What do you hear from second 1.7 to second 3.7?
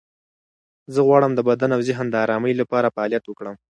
او ذهن د آرامۍ لپاره فعالیت وکړم.